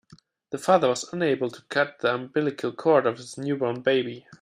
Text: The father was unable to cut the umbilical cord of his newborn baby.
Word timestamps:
The 0.49 0.57
father 0.57 0.89
was 0.89 1.13
unable 1.13 1.51
to 1.51 1.61
cut 1.69 1.99
the 1.99 2.15
umbilical 2.15 2.71
cord 2.71 3.05
of 3.05 3.17
his 3.17 3.37
newborn 3.37 3.81
baby. 3.81 4.25